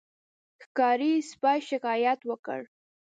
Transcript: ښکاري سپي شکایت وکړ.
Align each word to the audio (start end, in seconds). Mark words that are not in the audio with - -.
ښکاري 0.63 1.11
سپي 1.29 1.59
شکایت 1.69 2.19
وکړ. 2.29 2.61